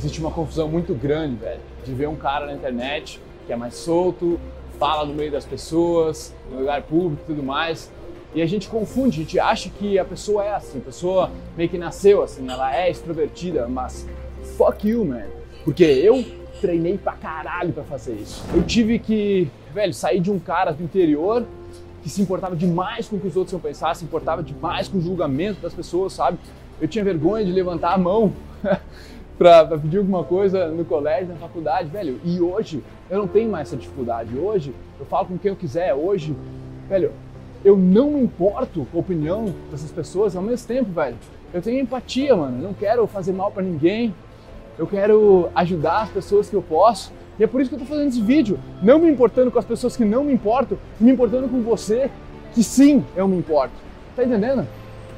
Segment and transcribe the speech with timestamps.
[0.00, 3.74] existe uma confusão muito grande, velho, de ver um cara na internet que é mais
[3.74, 4.40] solto,
[4.78, 7.90] fala no meio das pessoas, no lugar público e tudo mais.
[8.34, 11.68] E a gente confunde, a gente acha que a pessoa é assim, a pessoa meio
[11.68, 14.06] que nasceu assim, ela é extrovertida, mas
[14.56, 15.24] fuck you, man.
[15.64, 16.24] Porque eu
[16.62, 18.42] treinei pra caralho pra fazer isso.
[18.54, 21.44] Eu tive que, velho, sair de um cara do interior
[22.02, 24.96] que se importava demais com o que os outros iam pensar, se importava demais com
[24.96, 26.38] o julgamento das pessoas, sabe?
[26.80, 28.32] Eu tinha vergonha de levantar a mão
[29.40, 32.20] para pedir alguma coisa no colégio, na faculdade, velho.
[32.22, 34.36] E hoje eu não tenho mais essa dificuldade.
[34.36, 35.94] Hoje eu falo com quem eu quiser.
[35.94, 36.36] Hoje,
[36.86, 37.10] velho,
[37.64, 41.16] eu não me importo com a opinião dessas pessoas ao mesmo tempo, velho.
[41.54, 42.58] Eu tenho empatia, mano.
[42.58, 44.14] Eu não quero fazer mal para ninguém.
[44.78, 47.10] Eu quero ajudar as pessoas que eu posso.
[47.38, 48.58] E é por isso que eu tô fazendo esse vídeo.
[48.82, 52.10] Não me importando com as pessoas que não me importam, me importando com você,
[52.52, 53.72] que sim, eu me importo.
[54.14, 54.68] Tá entendendo?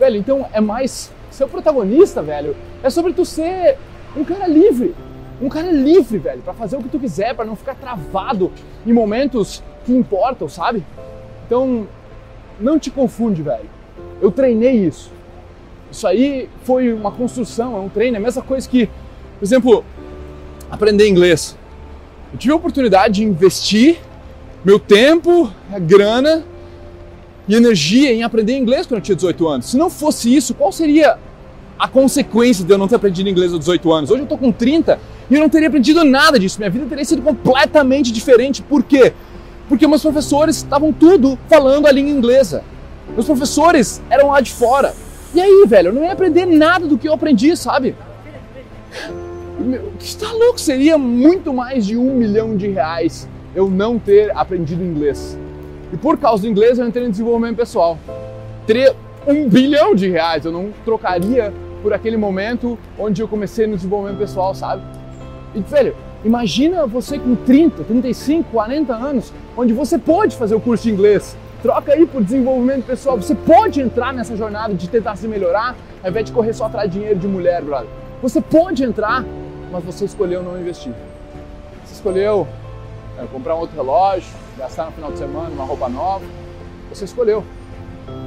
[0.00, 1.12] Velho, então é mais.
[1.30, 3.76] Ser o protagonista, velho, é sobre tu ser
[4.16, 4.94] um cara livre.
[5.40, 8.50] Um cara livre, velho, para fazer o que tu quiser, para não ficar travado
[8.86, 10.82] em momentos que importam, sabe?
[11.46, 11.86] Então,
[12.58, 13.68] não te confunde, velho.
[14.20, 15.10] Eu treinei isso.
[15.90, 19.84] Isso aí foi uma construção, é um treino, é a mesma coisa que, por exemplo,
[20.70, 21.56] aprender inglês.
[22.32, 23.98] Eu tive a oportunidade de investir
[24.64, 26.44] meu tempo, a grana
[27.46, 29.66] e energia em aprender inglês quando eu tinha 18 anos.
[29.66, 31.18] Se não fosse isso, qual seria
[31.78, 34.10] a consequência de eu não ter aprendido inglês aos 18 anos.
[34.10, 34.98] Hoje eu tô com 30
[35.30, 36.58] e eu não teria aprendido nada disso.
[36.58, 38.62] Minha vida teria sido completamente diferente.
[38.62, 39.12] Por quê?
[39.68, 42.62] Porque meus professores estavam tudo falando a língua inglesa.
[43.12, 44.94] Meus professores eram lá de fora.
[45.34, 47.94] E aí, velho, eu não ia aprender nada do que eu aprendi, sabe?
[50.00, 50.58] Está louco?
[50.58, 55.36] Seria muito mais de um milhão de reais eu não ter aprendido inglês.
[55.92, 57.98] E por causa do inglês eu entrei no desenvolvimento pessoal.
[58.66, 58.94] Teria
[59.26, 64.18] um bilhão de reais, eu não trocaria por aquele momento onde eu comecei no desenvolvimento
[64.18, 64.82] pessoal, sabe?
[65.54, 70.84] E, velho, imagina você com 30, 35, 40 anos, onde você pode fazer o curso
[70.84, 71.36] de inglês.
[71.62, 73.16] Troca aí por desenvolvimento pessoal.
[73.16, 76.90] Você pode entrar nessa jornada de tentar se melhorar, ao invés de correr só atrás
[76.90, 77.88] de dinheiro de mulher, brother.
[78.22, 79.24] Você pode entrar,
[79.72, 80.92] mas você escolheu não investir.
[81.84, 82.46] Você escolheu
[83.18, 86.24] é, comprar um outro relógio, gastar no final de semana uma roupa nova.
[86.90, 87.44] Você escolheu.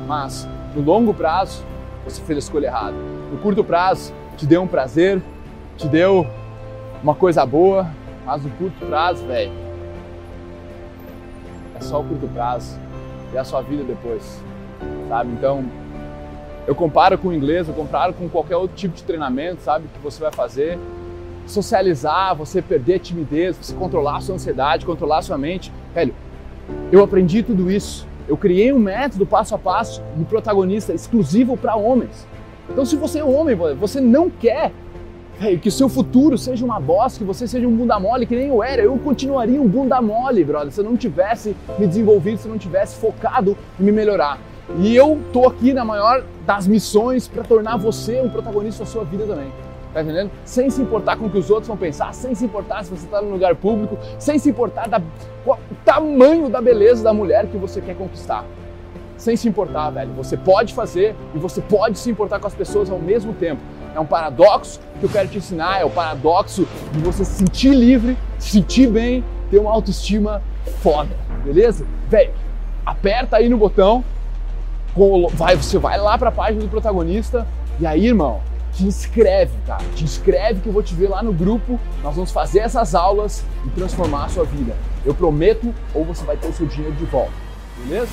[0.07, 1.63] Mas no longo prazo,
[2.09, 2.96] você fez a escolha errada.
[3.31, 5.22] No curto prazo, te deu um prazer,
[5.78, 6.25] te deu
[7.03, 7.88] uma coisa boa,
[8.25, 9.52] mas no curto prazo, velho,
[11.75, 12.78] é só o curto prazo
[13.34, 14.42] e a sua vida depois,
[15.08, 15.31] sabe?
[15.31, 15.64] Então,
[16.68, 20.00] eu comparo com o inglês, eu comparo com qualquer outro tipo de treinamento, sabe, que
[20.00, 20.78] você vai fazer.
[21.47, 25.72] Socializar, você perder a timidez, você controlar a sua ansiedade, controlar a sua mente.
[25.96, 26.14] Velho,
[26.91, 31.75] eu aprendi tudo isso eu criei um método passo a passo de protagonista exclusivo para
[31.75, 32.28] homens.
[32.69, 34.72] Então, se você é homem, você não quer
[35.62, 38.50] que o seu futuro seja uma bosta, que você seja um bunda mole, que nem
[38.50, 42.47] eu era, eu continuaria um bunda mole, brother, se eu não tivesse me desenvolvido, se
[42.47, 44.38] eu não tivesse focado em me melhorar.
[44.78, 49.03] E eu tô aqui na maior das missões para tornar você um protagonista da sua
[49.03, 49.51] vida também.
[49.94, 50.29] Tá entendendo?
[50.45, 53.05] Sem se importar com o que os outros vão pensar, sem se importar se você
[53.05, 55.01] está no lugar público, sem se importar da,
[55.45, 58.45] o tamanho da beleza da mulher que você quer conquistar.
[59.17, 60.13] Sem se importar, velho.
[60.13, 63.61] Você pode fazer e você pode se importar com as pessoas ao mesmo tempo.
[63.95, 67.73] É um paradoxo que eu quero te ensinar, é o paradoxo de você se sentir
[67.73, 70.41] livre, se sentir bem, ter uma autoestima
[70.81, 71.09] foda,
[71.44, 71.85] beleza?
[72.07, 72.31] Velho,
[72.85, 74.03] aperta aí no botão,
[75.33, 77.47] vai, você vai lá para a página do protagonista
[77.79, 78.41] e aí, irmão,
[78.74, 79.84] te inscreve, cara.
[79.96, 81.80] Te inscreve que eu vou te ver lá no grupo.
[82.03, 84.75] Nós vamos fazer essas aulas e transformar a sua vida.
[85.06, 87.34] Eu prometo, ou você vai ter o seu dinheiro de volta.
[87.78, 88.12] Beleza?